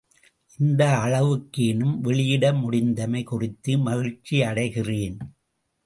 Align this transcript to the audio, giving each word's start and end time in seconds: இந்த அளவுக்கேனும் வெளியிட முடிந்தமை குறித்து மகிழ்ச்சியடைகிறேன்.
இந்த 0.59 0.83
அளவுக்கேனும் 1.03 1.93
வெளியிட 1.99 2.53
முடிந்தமை 2.53 3.23
குறித்து 3.23 3.77
மகிழ்ச்சியடைகிறேன். 3.77 5.19